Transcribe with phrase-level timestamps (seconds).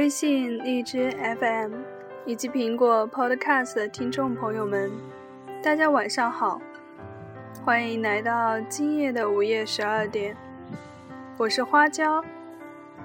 [0.00, 1.74] 微信、荔枝 FM
[2.24, 4.90] 以及苹果 Podcast 的听众朋友们，
[5.62, 6.58] 大家晚上好，
[7.62, 10.34] 欢迎来到今夜的午夜十二点，
[11.36, 12.24] 我是花椒，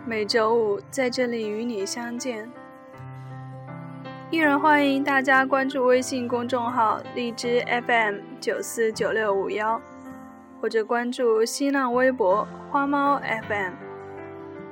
[0.06, 2.50] 每周五在这里与你相见。
[4.32, 9.82] 依然欢迎大家关注微信公众号荔枝 FM 九四九六五幺，
[10.62, 13.74] 或者关注新浪微博花猫 FM，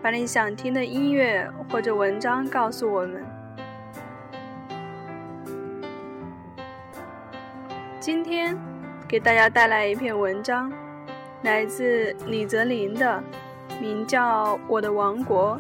[0.04, 3.24] 把你想听的音乐或者文章告诉我们。
[8.02, 8.54] 今天
[9.08, 10.70] 给大家带来一篇文章，
[11.44, 13.24] 来自李泽林的，
[13.80, 15.58] 名叫《我的王国》。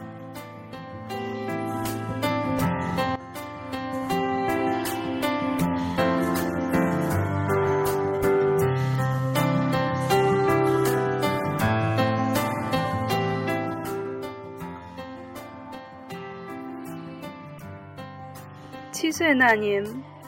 [19.23, 19.81] 岁那年，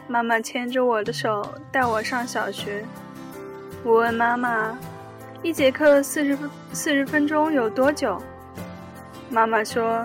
[0.07, 2.81] 妈妈牵着我的手带我上小学。
[3.83, 4.79] 我问妈妈
[5.43, 8.17] ：“一节课四十分四十分钟有多久？”
[9.29, 10.01] 妈妈说：“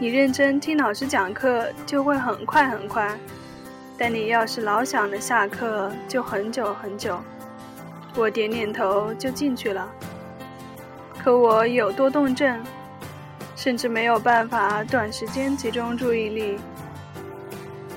[0.00, 3.14] 你认真听老师讲课就会很快很快，
[3.98, 7.20] 但你要是老想着下课，就很久很久。”
[8.16, 9.86] 我点点头就进去了。
[11.22, 12.58] 可我有多动症，
[13.54, 16.58] 甚至没有办法短时间集中注意力。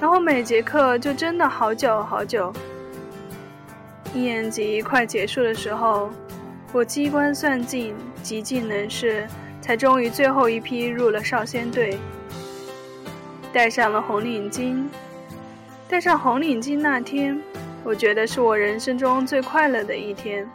[0.04, 2.52] 然后每节课就真的好久好久。
[4.14, 6.10] 一年级快结束的时候，
[6.74, 9.26] 我机关算尽，极尽能事，
[9.62, 11.98] 才终于最后一批入了少先队，
[13.54, 14.84] 戴上了红领巾。
[15.88, 17.42] 戴上红领巾那天，
[17.82, 20.46] 我觉得是我人生中最快乐的一天。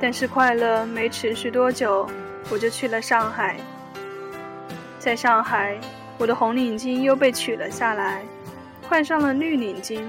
[0.00, 2.04] 但是快乐没持续多久，
[2.50, 3.58] 我就去了上海。
[4.98, 5.78] 在上海。
[6.18, 8.22] 我的红领巾又被取了下来，
[8.88, 10.00] 换上了绿领巾。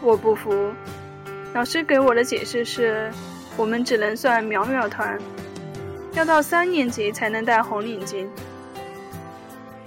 [0.00, 0.72] 我不服，
[1.54, 3.10] 老师给我的解释是，
[3.56, 5.18] 我们只能算苗苗团，
[6.12, 8.28] 要到三年级才能戴红领巾，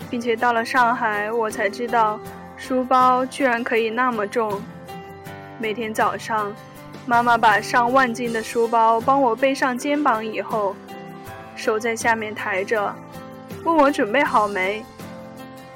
[0.10, 2.20] 并且到了上海，我才知道
[2.58, 4.62] 书包居然可以那么重。
[5.60, 6.54] 每天早上，
[7.06, 10.76] 妈妈把上万斤的书包帮我背上肩膀以后，
[11.56, 12.94] 手在下面抬着。
[13.64, 14.84] 问我准备好没？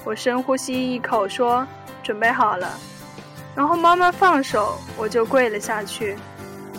[0.05, 1.65] 我深呼吸一口，说
[2.03, 2.77] ：“准备好了。”
[3.55, 6.15] 然后妈妈放手，我就跪了下去，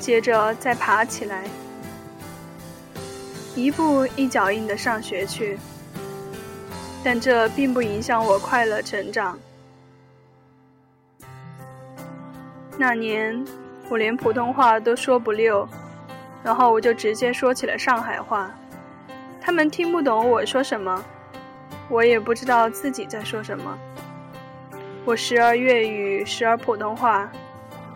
[0.00, 1.44] 接着再爬起来，
[3.54, 5.58] 一步一脚印的上学去。
[7.04, 9.38] 但这并不影响我快乐成长。
[12.76, 13.44] 那年
[13.88, 15.68] 我连普通话都说不溜，
[16.42, 18.50] 然后我就直接说起了上海话。
[19.44, 21.04] 他们听不懂我说什么，
[21.90, 23.78] 我也不知道自己在说什么。
[25.04, 27.30] 我时而粤语，时而普通话，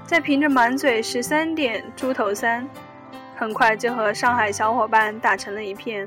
[0.05, 2.69] 再凭着满嘴十三点猪头三，
[3.35, 6.07] 很快就和上海小伙伴打成了一片。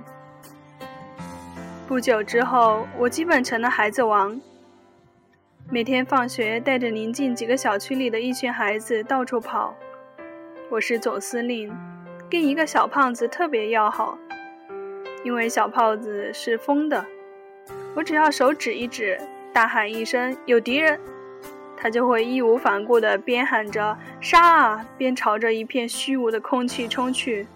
[1.88, 4.40] 不久之后，我基本成了孩子王。
[5.72, 9.74] 每天放学带着邻近几个小区里的一群孩子到处跑。
[10.69, 11.75] 我是总司令，
[12.30, 14.19] 跟一个小胖子特别要好。
[15.23, 17.05] 因为小胖子是疯的，
[17.95, 19.19] 我只要手指一指，
[19.53, 20.99] 大喊一声“有敌人”，
[21.77, 27.47] 他就会义无反顾地边喊着“杀啊”，边朝着一片虚无的空气冲去，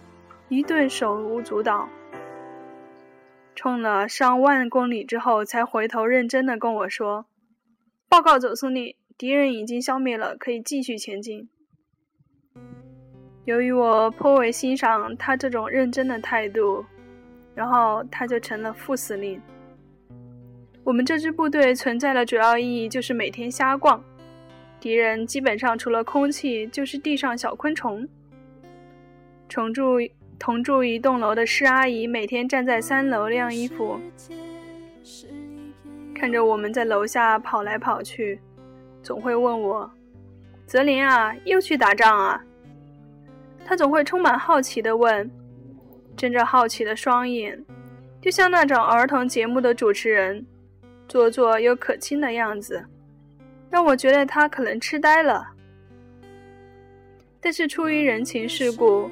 [0.49, 1.89] 一顿手舞足蹈。
[3.55, 7.25] 冲了上万公里之后，才回头认真地跟我说
[8.07, 11.49] ：“报告总司令，敌人已经消灭了，可以继续前进。”
[13.45, 16.85] 由于我颇为欣赏他这种认真的态度。
[17.56, 19.42] 然后他就成了副司令。
[20.84, 24.04] 我们这支部队存在的主要意义就是每天瞎逛，
[24.80, 28.07] 敌人基本上除了空气就是地上小昆虫。
[29.50, 29.98] 同住
[30.38, 34.00] 同住一栋楼的施阿姨每天站在三楼晾衣服，
[36.13, 38.40] 看着我们在楼下跑来跑去，
[39.02, 39.90] 总会问我
[40.68, 42.44] ：“泽林啊，又去打仗啊？”
[43.66, 45.31] 他总会充满好奇地问。
[46.15, 47.63] 睁着好奇的双眼，
[48.21, 50.45] 就像那种儿童节目的主持人，
[51.07, 52.83] 做作又可亲的样子，
[53.69, 55.45] 让我觉得他可能痴呆了。
[57.41, 59.09] 但是出于人情世故，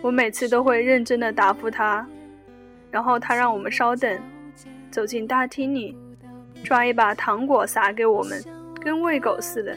[0.00, 2.06] 我每次都会认真的答复他。
[2.90, 4.18] 然后他让我们稍等，
[4.90, 5.94] 走进大厅里，
[6.64, 8.42] 抓一把糖果撒给我们，
[8.80, 9.76] 跟喂狗似的。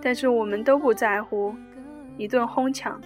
[0.00, 1.54] 但是我们都不在乎，
[2.16, 2.98] 一顿哄抢。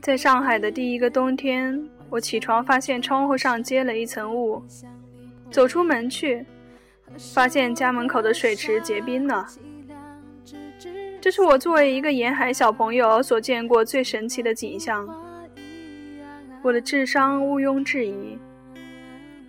[0.00, 4.62] 在上海的第一个冬天，我起床发现窗户上结了一层雾，
[5.50, 6.46] 走出门去，
[7.34, 9.46] 发现家门口的水池结冰了。
[11.20, 15.06] 这是我作为一个沿海小朋友所见过最神奇的景象。
[16.62, 18.38] 我的智商毋庸置疑，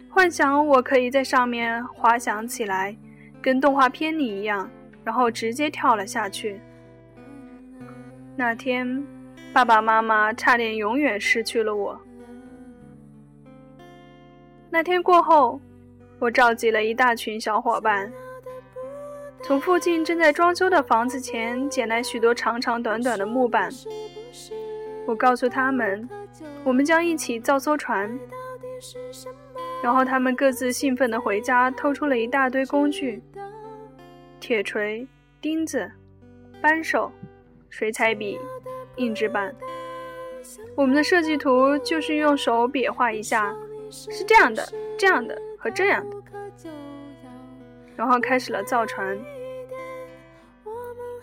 [0.10, 2.95] 幻想我可以在上面滑翔起来，
[3.42, 4.69] 跟动画片里一样，
[5.04, 6.60] 然后直接跳了下去。
[8.39, 9.06] 那天。
[9.51, 12.00] 爸爸妈妈差点永远失去了我。
[14.69, 15.59] 那天过后，
[16.19, 18.09] 我召集了一大群小伙伴，
[19.44, 23.69] 从附近正在装修的房子前捡来许多长长短短的木板。
[25.06, 26.07] 我告诉他们，
[26.63, 28.18] 我们将一起造艘船。
[29.83, 33.21] 然后他们各自兴奋地回家，偷出了一大堆工具：
[34.39, 35.06] 铁锤、
[35.41, 35.91] 钉子、
[36.62, 37.12] 扳手、
[37.69, 38.39] 水彩笔。
[38.95, 39.56] 硬纸板，
[40.75, 43.56] 我们的设计图就是用手比划一下，
[43.89, 44.68] 是这样的、
[44.98, 46.18] 这样的和这样的，
[47.95, 49.18] 然后开始了造船。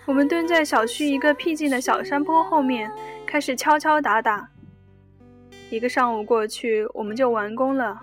[0.07, 2.91] 我们蹲在小区一个僻静的小山坡后面，
[3.27, 4.49] 开始敲敲打打。
[5.69, 8.01] 一个上午过去，我们就完工了。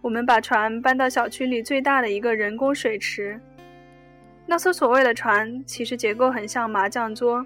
[0.00, 3.40] 我们把船搬到小区里最大的一个人工水池。
[4.46, 7.44] 那艘所谓的船，其实结构很像麻将桌。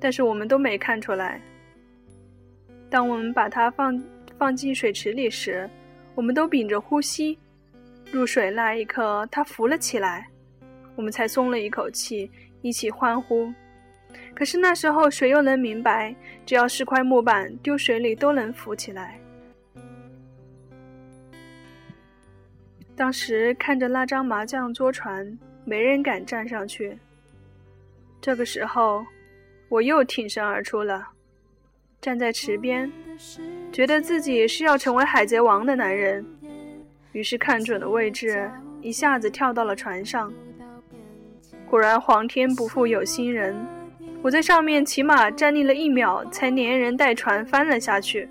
[0.00, 1.40] 但是我们都没看出来。
[2.90, 4.02] 当我们把它放
[4.36, 5.70] 放进水池里时，
[6.14, 7.38] 我们都屏着呼吸。
[8.10, 10.28] 入水那一刻，它浮了起来，
[10.96, 12.28] 我们才松了一口气，
[12.62, 13.52] 一起欢呼。
[14.34, 16.14] 可是那时候谁又能明白，
[16.44, 19.20] 只要是块木板丢水里都能浮起来？
[22.96, 26.96] 当时看着那张麻将桌船，没人敢站上去。
[28.20, 29.04] 这个时候。
[29.68, 31.02] 我又挺身而出了，
[31.98, 32.92] 站在池边，
[33.72, 36.22] 觉得自己是要成为海贼王的男人，
[37.12, 38.50] 于是看准了位置，
[38.82, 40.30] 一下子跳到了船上。
[41.64, 43.56] 果然，皇天不负有心人，
[44.20, 48.28] 我在上面起码站立了一秒，才连人带船翻了下去。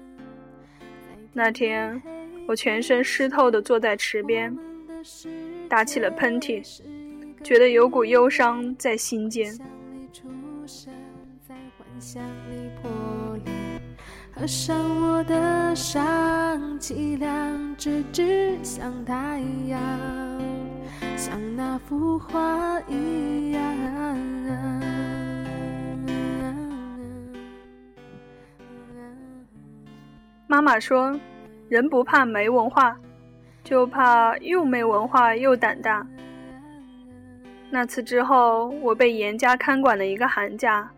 [1.34, 2.00] 那天，
[2.48, 4.56] 我全身湿透的坐在池边，
[5.68, 6.64] 打起了喷嚏，
[7.44, 9.58] 觉得有股忧伤在心间。
[14.34, 16.02] 合上我的伤，
[16.80, 19.80] 凄凉，直直像太阳，
[21.18, 23.62] 像那幅画一样。
[30.48, 31.20] 妈妈说
[31.70, 32.98] ：“人不怕没文化，
[33.64, 36.06] 就怕又没文化又胆大。”
[37.74, 40.92] 那次之后，我被严加看管了一个寒假。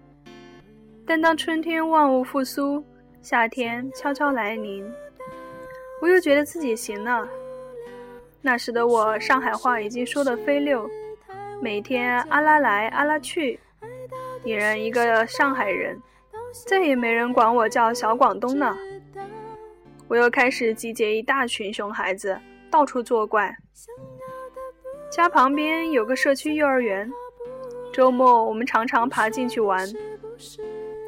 [1.06, 2.84] 但当春天万物复苏，
[3.22, 4.84] 夏天悄悄来临，
[6.02, 7.28] 我又觉得自己行了。
[8.42, 10.90] 那时的我，上海话已经说得飞溜，
[11.62, 13.60] 每天阿拉来阿拉去，
[14.44, 16.01] 俨然一个上海人，
[16.65, 18.75] 再也没人管我叫小广东了。
[20.08, 22.38] 我又开始集结一大群熊孩子，
[22.72, 23.56] 到处作怪。
[25.15, 27.08] 家旁边有个社区幼儿园，
[27.93, 29.88] 周末我们常常爬进去玩。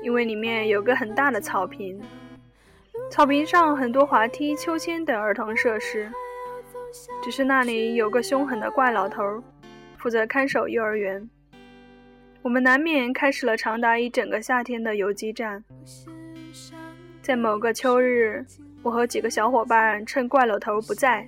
[0.03, 1.99] 因为里面有个很大的草坪，
[3.09, 6.07] 草坪上很多滑梯、秋千等儿童设施。
[7.23, 9.23] 只是那里有个凶狠的怪老头，
[9.97, 11.27] 负责看守幼儿园。
[12.43, 15.63] 我们难免开始了长达一整个夏天的游击战。
[17.23, 18.45] 在某个秋日，
[18.83, 21.27] 我和几个小伙伴趁怪老头不在，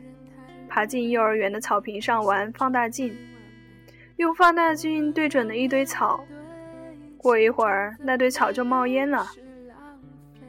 [0.78, 3.18] 爬进幼儿园的草坪上玩放大镜，
[4.18, 6.24] 用放大镜对准了一堆草。
[7.18, 9.26] 过一会儿，那堆草就冒烟了。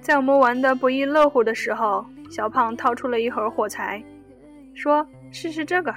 [0.03, 4.05] 在我们玩得不亦乐乎的时候，小胖掏出了一盒火柴，
[4.75, 5.95] 说：“试试这个。”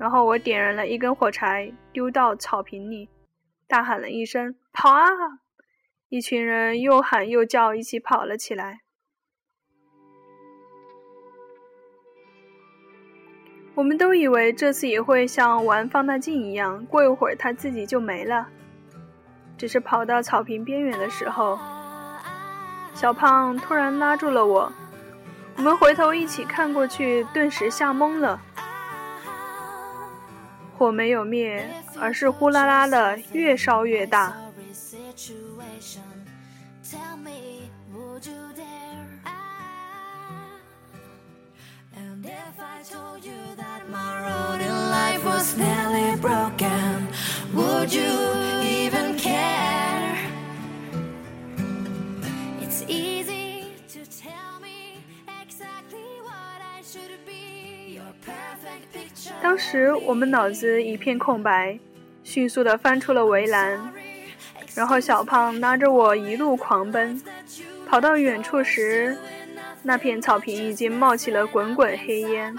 [0.00, 3.10] 然后我点燃了一根火柴，丢到草坪里，
[3.66, 5.04] 大喊了一声：“跑啊！”
[6.08, 8.80] 一群人又喊又叫，一起跑了起来。
[13.78, 18.48] 我们都以为这次也会像玩放大镜一样，过一会儿它自己就没了。
[19.56, 21.56] 只是跑到草坪边缘的时候，
[22.92, 24.72] 小胖突然拉住了我。
[25.54, 28.40] 我们回头一起看过去，顿时吓懵了。
[30.76, 31.64] 火没有灭，
[32.00, 34.36] 而是呼啦啦的越烧越大。
[42.78, 47.52] 当时我们脑子一片空白迅速的翻出了围栏
[47.96, 48.60] 然后
[49.00, 57.94] 小胖拉着我一路狂奔跑到远处时 easy to tell me exactly what i should be.
[57.94, 61.78] Your perfect picture 当时我们脑子一片空白
[62.22, 63.92] 迅速的翻出了围栏
[64.74, 67.20] 然后小胖拉着我一路狂奔
[67.86, 69.16] 跑到远处时
[69.88, 72.54] 那片草坪已经冒起了滚滚黑烟。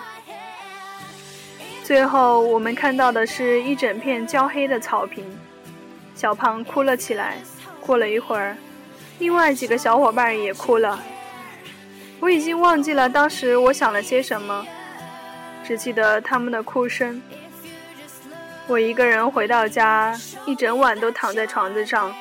[1.83, 5.23] 最后我们看到的是一整片焦黑的草坪，
[6.15, 7.37] 小胖哭了起来。
[7.81, 8.57] 过了一会儿，
[9.19, 10.99] 另外几个小伙伴也哭了。
[12.19, 14.65] 我已经忘记了当时我想了些什么，
[15.63, 17.21] 只记得他们的哭声。
[18.65, 22.11] 我一个人回到家，一整晚都躺在床上，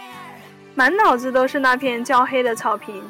[0.75, 3.03] 满脑子都是那片焦黑的草坪。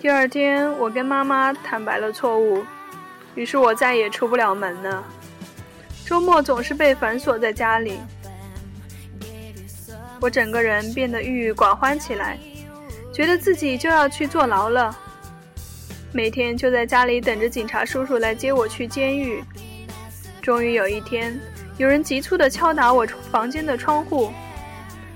[0.00, 2.64] 第二天，我跟妈妈坦白了错误，
[3.34, 5.04] 于是我再也出不了门了。
[6.06, 8.00] 周末总是被反锁在家里，
[10.18, 12.38] 我整个人变得郁郁寡欢起来。
[13.12, 14.96] 觉得自己就要去坐牢了，
[16.12, 19.44] 每天就在家里等着警察叔叔来接我去监狱。
[20.40, 21.38] 终于有一天，
[21.76, 24.32] 有人急促地敲打我房间的窗户，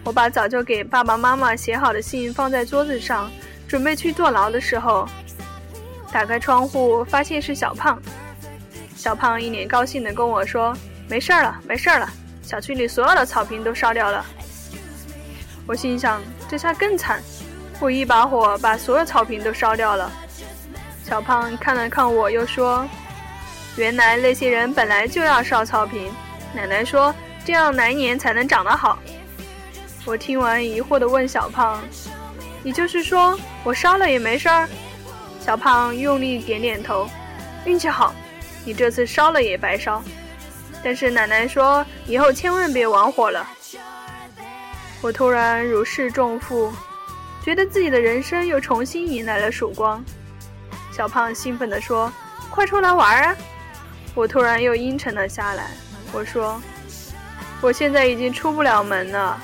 [0.04, 3.30] 我把早就给爸爸妈妈写好的信放在桌子上，
[3.66, 5.08] 准备去坐牢的时候，
[6.12, 8.00] 打开窗户发现是小胖。
[8.94, 10.74] 小胖一脸高兴地跟我说
[11.08, 12.08] ：“没事了，没事了，
[12.42, 14.24] 小区里所有的草坪都烧掉了。”
[15.66, 17.22] 我心想，这下更惨。
[17.80, 20.10] 我一把火把所有草坪都烧掉了。
[21.02, 22.86] 小胖看了看我，又说
[23.76, 26.10] ：“原来那些人本来就要烧草坪。
[26.54, 28.98] 奶奶说这样来年才能长得好。”
[30.06, 31.82] 我听完疑惑地问小胖
[32.64, 34.68] ：“你就是说我烧了也没事儿？”
[35.38, 37.08] 小胖用力点点头
[37.64, 38.12] ：“运气好，
[38.64, 40.02] 你这次烧了也白烧。
[40.82, 43.46] 但是奶奶说以后千万别玩火了。”
[45.00, 46.72] 我突然如释重负。
[47.44, 50.02] 觉得自己的人生又重新迎来了曙光，
[50.90, 52.10] 小胖兴奋地说
[52.48, 53.36] ：“快出来玩啊！”
[54.16, 55.72] 我突然又阴沉了下来。
[56.10, 56.58] 我说
[57.60, 59.38] ：“我现在已经出不了门了。”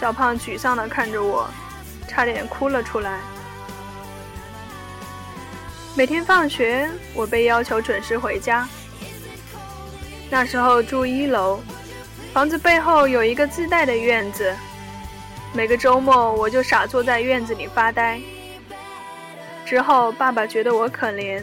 [0.00, 1.48] 小胖沮丧地看着我，
[2.08, 3.18] 差点哭了出来。
[5.94, 8.68] 每天放学，我被要求准时回家。
[10.28, 11.60] 那时候住一楼，
[12.32, 14.54] 房子背后有一个自带的院子。
[15.54, 18.20] 每个周末，我就傻坐在院子里发呆。
[19.64, 21.42] 之后，爸爸觉得我可怜，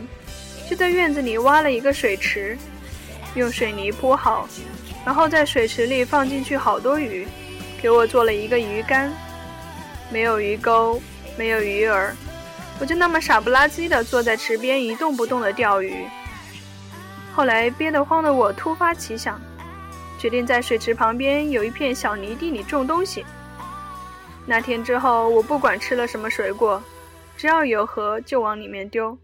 [0.69, 2.57] 就在院子里挖了一个水池，
[3.33, 4.47] 用水泥铺好，
[5.03, 7.27] 然后在水池里放进去好多鱼，
[7.81, 9.11] 给我做了一个鱼竿。
[10.13, 11.01] 没有鱼钩，
[11.35, 12.11] 没有鱼饵，
[12.79, 16.05] 我就那么傻不拉几的坐在池边一动不动的钓鱼。
[17.33, 19.41] 后来憋得慌的我突发奇想，
[20.19, 23.25] 决定在水池旁边有一片小泥地里种东西。
[24.45, 26.83] 那天之后，我不管吃了什么水果，
[27.35, 29.17] 只要有核就往里面丢。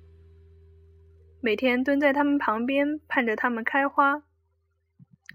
[1.40, 4.24] 每天蹲在它们旁边，盼着它们开花。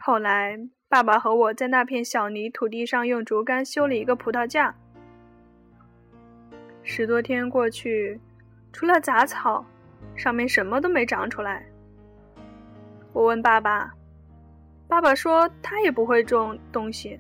[0.01, 0.59] 后来，
[0.89, 4.75] 爸爸和我在那片小泥土地上用竹竿修了一个葡萄架。
[6.87, 8.21] 十多天过去，
[8.71, 9.65] 除了杂草，
[10.15, 11.65] 上面什么都没长出来。
[13.15, 13.91] 我问爸爸，
[14.87, 17.19] 爸爸说他也不会种东西。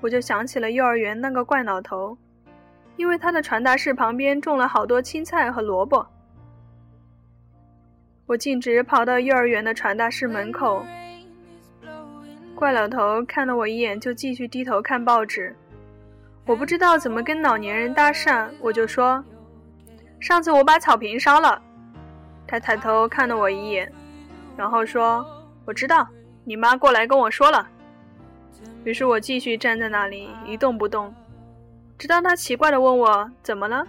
[0.00, 2.16] 我就想起了幼儿园那个怪老头，
[2.96, 6.06] 因为他的传达室旁边种了好多青菜和萝卜。
[8.24, 10.82] 我径直跑到幼儿园的传达室门口，
[12.54, 15.54] 怪老头看了我一眼，就继续低头看报纸。
[16.50, 19.24] 我不知道怎么跟老年人搭讪，我就说
[20.18, 21.62] ：“上次我把草坪烧了。”
[22.44, 23.88] 他抬头看了我一眼，
[24.56, 25.24] 然后说
[25.64, 26.08] ：“我知道，
[26.42, 27.68] 你妈过来跟我说了。”
[28.82, 31.14] 于是我继续站在那里一动不动，
[31.96, 33.86] 直到他奇怪地问我怎么了，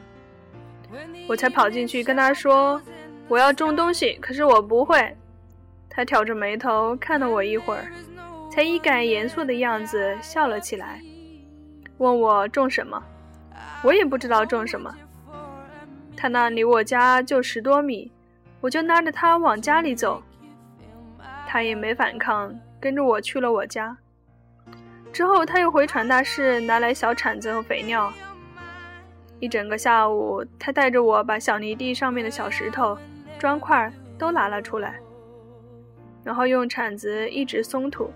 [1.27, 2.79] 我才跑进去跟他说
[3.27, 5.17] ：“我要种东西，可是我不会。”
[5.89, 7.87] 他挑着眉头看了我一会儿，
[8.51, 11.01] 才一改严肃的样子笑了起来，
[12.01, 13.01] 问我种什么。
[13.83, 14.91] 我也不知道种什么。
[16.17, 18.11] 他那离我家就十多米，
[18.59, 20.21] 我就拉着他往家里走，
[21.47, 23.95] 他也没反抗，跟着我去了我家。
[25.13, 28.11] 之后，他又回传达室拿来小铲子和肥料。
[29.39, 32.97] 一整个下午，他带着我把小泥地上面的小石头、
[33.37, 34.99] 砖块都拿了出来，
[36.23, 38.11] 然后用铲子一直松土。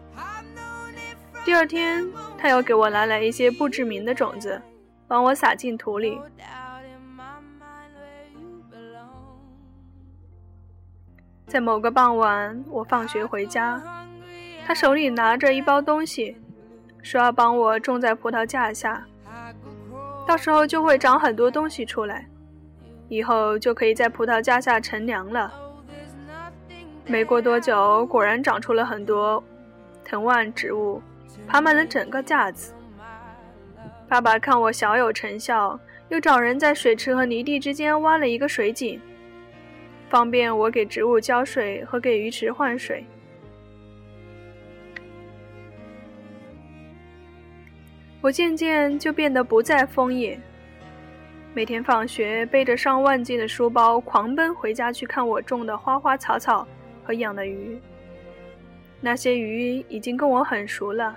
[1.45, 2.03] 第二天，
[2.39, 4.59] 他又给我拿来一些不知名的种子，
[5.07, 6.19] 帮我撒进土里。
[11.45, 13.79] 在某个傍晚，我放学回家，
[14.65, 16.35] 他手里拿着一包东西。
[17.03, 19.05] 说要帮我种在葡萄架下，
[20.25, 22.27] 到时候就会长很多东西出来，
[23.07, 25.53] 以后就可以在葡萄架下乘凉了。
[27.05, 29.43] 没过多久，果然长出了很多
[30.03, 30.99] 藤蔓植物，
[31.47, 32.73] 爬满了整个架子。
[34.07, 38.99] 爸爸看我小有成效，又找人在水池和泥地之间挖了一个水井，
[40.09, 43.03] 方便我给植物浇水和给鱼池换水。
[48.21, 50.39] 我渐渐就变得不再疯野，
[51.53, 56.67] 每天放学背着上万斤的书包狂奔回家去看我种的花花草草
[57.03, 57.79] 和养的鱼。
[58.99, 61.15] 那些鱼已经跟我很熟了，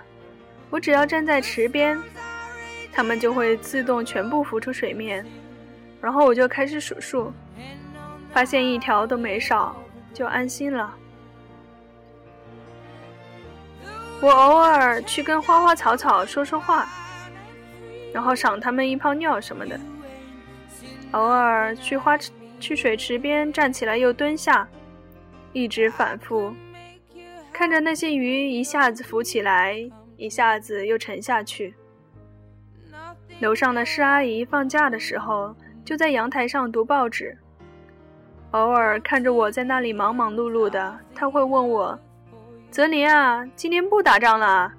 [0.69, 2.01] 我只要站在池边，
[2.91, 5.25] 它们就会自动全部浮出水面，
[6.01, 7.33] 然后我就开始数数，
[8.31, 9.75] 发现一条都没少，
[10.13, 10.93] 就安心了。
[14.21, 16.87] 我偶尔去跟花花草草说说话。
[18.11, 19.79] 然后赏它们一泡尿什么的。
[21.11, 24.67] 偶尔去花池、去水池边站起来又蹲下，
[25.53, 26.51] 一直反复，
[27.53, 29.87] 看着那些鱼一下子浮起来，
[30.19, 31.73] 一下子又沉下去。
[33.39, 37.35] 楼上的施阿姨放假的时候就在阳台上读报纸，
[38.51, 41.97] 偶尔看着我在那里忙忙碌碌的，她会问我
[42.69, 44.71] ：“泽林啊，今天不打仗了？”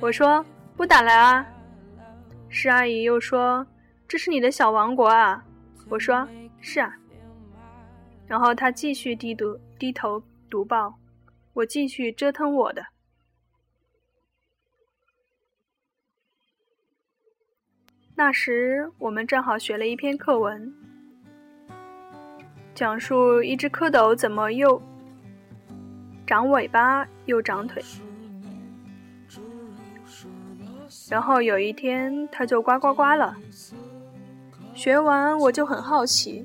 [0.00, 0.44] 我说
[0.76, 1.44] ：“不打了啊。”
[2.48, 3.66] 施阿姨又说
[4.06, 5.44] ：“这是你的小王国啊！”
[5.90, 6.26] 我说
[6.62, 6.94] ：“是啊。”
[8.28, 10.94] 然后她继续低读低头读报，
[11.52, 12.84] 我继续折腾我的。
[18.18, 20.74] 那时我们正好学了一篇课文，
[22.74, 24.82] 讲述一只蝌蚪怎么又
[26.26, 27.80] 长尾巴又长腿。
[31.08, 33.36] 然后有一天，它就呱呱呱了。
[34.74, 36.44] 学完我就很好奇，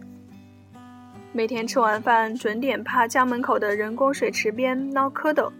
[1.31, 5.51] 每天吃完饭准点趴家门口的人工水池边捞蝌蚪，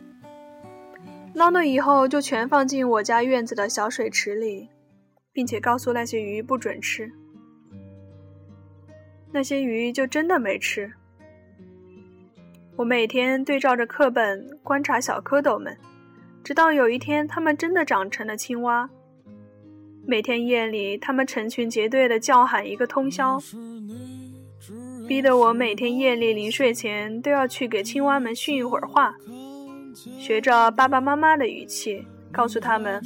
[1.33, 4.69] 捞了以后就全放进我家院子的小水池里，
[5.33, 7.11] 并且告诉那些鱼不准吃。
[9.31, 10.93] 那些鱼就真的没吃。
[12.75, 15.75] 我每天对照着课本观察小蝌蚪们。
[16.43, 18.89] 直到有一天，它们真的长成了青蛙。
[20.05, 23.39] 每天夜里，它们成群结队的叫喊一个通宵，
[25.07, 29.15] 逼得我每天夜里临睡前都要去给青蛙们训一会儿话，
[30.19, 33.01] 学着爸爸妈妈的语气告诉他们：“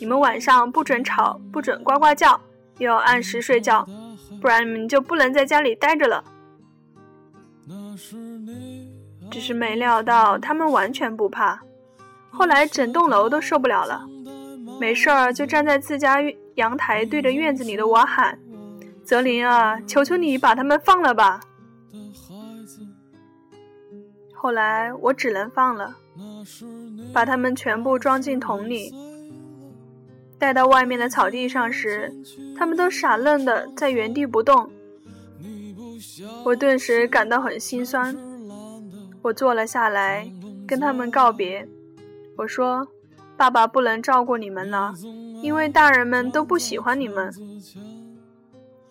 [0.00, 2.40] 你们晚上不准吵，不准呱呱叫，
[2.78, 3.86] 要按时睡觉，
[4.40, 6.24] 不然你们就不能在家里待着了。”
[9.30, 11.60] 只是没料到，他们完全不怕。
[12.30, 14.00] 后来整栋楼都受不了了，
[14.80, 16.16] 没事儿就站在自家
[16.54, 18.38] 阳台对着院子里的我喊
[19.04, 21.40] ：“泽林啊，求求你把他们放了吧！”
[24.34, 25.94] 后来我只能放了，
[27.12, 28.90] 把他们全部装进桶里，
[30.40, 32.12] 带到外面的草地上时，
[32.56, 34.70] 他们都傻愣的在原地不动。
[36.44, 38.16] 我顿时感到很心酸，
[39.20, 40.32] 我坐了下来，
[40.66, 41.68] 跟他们告别。
[42.38, 42.88] 我说
[43.36, 44.94] ：“爸爸不能照顾你们了，
[45.42, 47.30] 因为大人们都不喜欢你们。”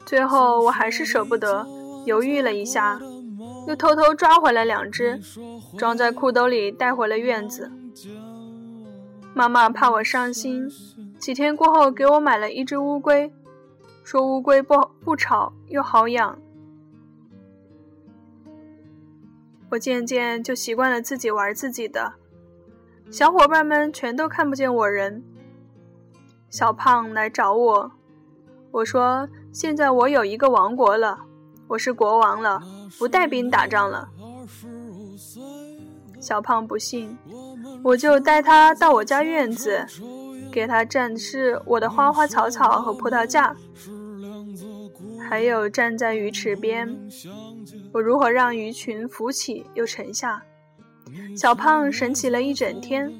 [0.06, 1.68] 最后我还是舍不得，
[2.06, 3.00] 犹豫了一下，
[3.68, 5.20] 又偷偷抓回来两只，
[5.78, 7.72] 装在裤兜里带回了院子。
[9.34, 10.68] 妈妈怕我伤心，
[11.20, 13.32] 几天过后给我买了一只乌龟，
[14.04, 16.40] 说乌龟不不吵又好养。
[19.70, 22.14] 我渐渐就习惯了自己玩自己的。
[23.12, 25.24] 小伙伴们全都看不见我人。
[26.50, 27.92] 小胖来找我，
[28.72, 31.20] 我说：“现在我有一个王国了，
[31.68, 32.62] 我是国王了，
[32.98, 34.10] 不带兵打仗了。”
[36.20, 37.16] 小胖不信，
[37.84, 39.86] 我就带他到我家院子，
[40.52, 43.56] 给他展示我的花花草草和葡萄架，
[45.30, 46.98] 还有站在鱼池边，
[47.94, 50.42] 我如何让鱼群浮起又沉下。
[51.36, 53.12] 小胖神奇了一整天，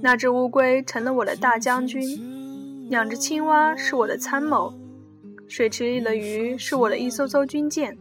[0.00, 4.72] 那只乌龟成了我的大将军，两只青蛙是我的参谋，
[5.48, 7.96] 水池里的鱼是我的一艘艘军舰，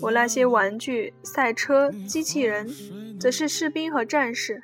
[0.00, 2.68] 我那些玩具、赛车、机器人，
[3.18, 4.62] 则是士兵和战士。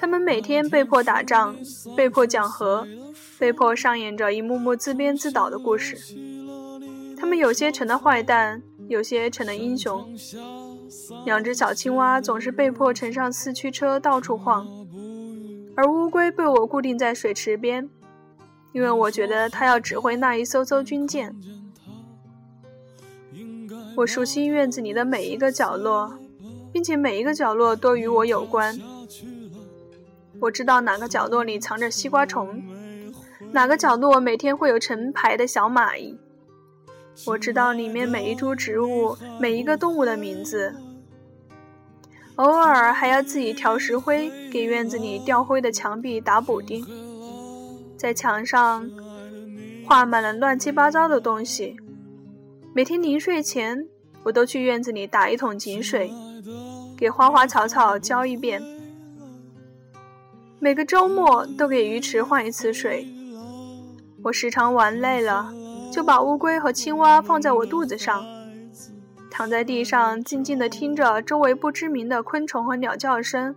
[0.00, 1.54] 他们每天被迫打仗，
[1.94, 2.88] 被迫讲和，
[3.38, 6.16] 被迫上演着一幕幕自编自导的故事。
[7.18, 10.02] 他们有些成了坏蛋，有些成了英雄。
[11.26, 14.66] 两只小青蛙总是被迫乘上四驱车到处晃，
[15.76, 17.90] 而乌龟被我固定在水池边，
[18.72, 21.36] 因为我觉得它要指挥那一艘艘军舰。
[23.98, 26.18] 我熟悉院子里的每一个角落，
[26.72, 28.80] 并且每一个角落都与我有关。
[30.40, 32.62] 我知道哪个角落里藏着西瓜虫，
[33.52, 36.18] 哪个角落每天会有成排的小蚂蚁。
[37.26, 40.74] 我知道里面每一株植物、每一个动物的名字。
[42.36, 46.86] 偶尔还要自己调石灰，给院子里掉灰的墙壁打补丁。
[47.98, 48.90] 在墙上
[49.86, 51.76] 画满了乱七八糟的东西。
[52.74, 53.86] 每天临睡前，
[54.22, 56.10] 我都去院子里打一桶井水，
[56.96, 58.62] 给花花草草浇一遍。
[60.62, 63.08] 每个周末都给鱼池换一次水。
[64.22, 65.50] 我时常玩累了，
[65.90, 68.22] 就把乌龟和青蛙放在我肚子上，
[69.30, 73.56] 躺在地上静静地听着周围不知名的昆虫和鸟叫声，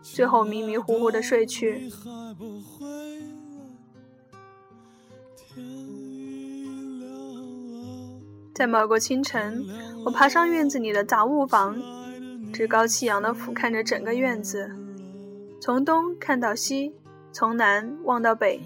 [0.00, 1.90] 最后迷迷糊糊地睡去。
[8.54, 9.66] 在某个清晨，
[10.04, 11.76] 我爬上院子里的杂物房，
[12.52, 14.70] 趾高气扬地俯瞰着整个院子，
[15.64, 16.92] 从东看到西，
[17.32, 18.60] 从南望到北，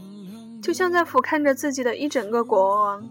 [0.61, 3.08] 就像在俯瞰着自己的一整个国王。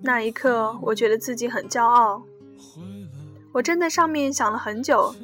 [0.00, 2.24] 那一刻，我觉得自己很骄傲。
[3.52, 5.14] 我站在上面想了很久，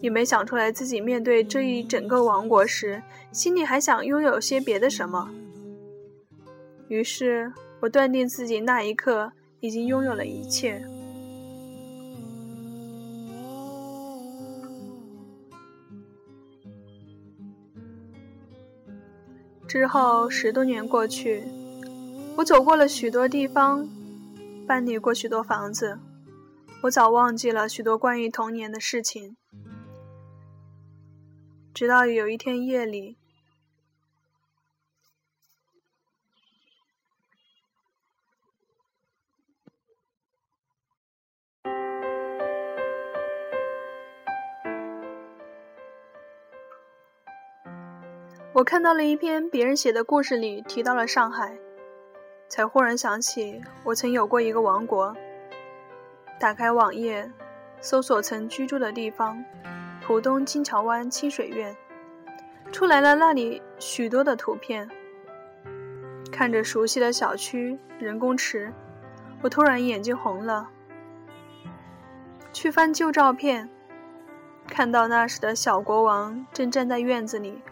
[0.00, 5.28] 也没想出来自己面对这一整个王国时，心里还想拥有些别的什么。
[6.86, 7.52] 于是。
[7.80, 10.82] 我断定自己那一刻已经拥有了一切。
[19.74, 21.42] 之后十多年过去，
[22.36, 23.88] 我走过了许多地方，
[24.68, 25.98] 搬离过许多房子，
[26.82, 29.36] 我早忘记了许多关于童年的事情。
[31.74, 33.16] 直到有一天夜里。
[48.64, 51.58] 看到了一篇别人写的故事，里提到了上海，
[52.48, 55.14] 才忽然想起我曾有过一个王国。
[56.40, 57.30] 打开网页，
[57.80, 59.44] 搜索曾居住的地方——
[60.00, 61.76] 浦东金桥湾清水苑，
[62.72, 64.88] 出来了那里许多的图片。
[66.32, 68.72] 看着熟悉的小区、人工池，
[69.42, 70.68] 我突然眼睛红了。
[72.52, 73.68] 去翻旧照片，
[74.66, 77.62] 看到那时的小国王正站在院子里。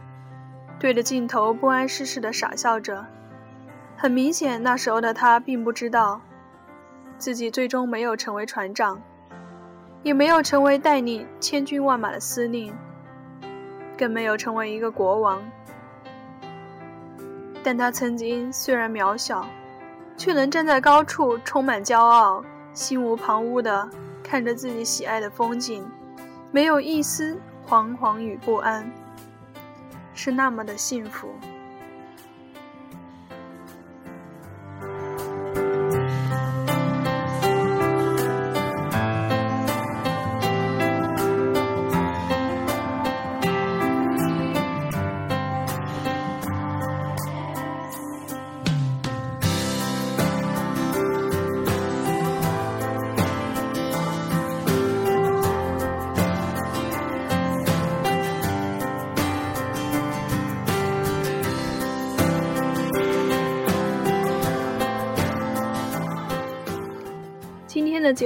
[0.82, 3.06] 对着镜头不谙世事的傻笑着，
[3.96, 6.20] 很明显，那时候的他并不知道，
[7.18, 9.00] 自己最终没有成为船长，
[10.02, 12.74] 也没有成为带领千军万马的司令，
[13.96, 15.40] 更没有成为一个国王。
[17.62, 19.46] 但他曾经虽然渺小，
[20.16, 23.88] 却能站在高处，充满骄傲，心无旁骛地
[24.24, 25.88] 看着自己喜爱的风景，
[26.50, 28.90] 没有一丝惶惶与不安。
[30.24, 31.34] 是那么的幸福。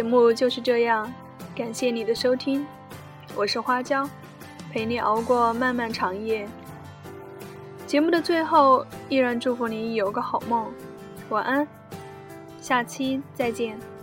[0.06, 1.12] 目就是这样，
[1.54, 2.64] 感谢你的收听，
[3.34, 4.08] 我是花椒，
[4.72, 6.48] 陪你熬过漫漫长夜。
[7.86, 10.72] 节目的最后，依然祝福你有个好梦，
[11.28, 11.66] 晚安，
[12.60, 13.95] 下期再见。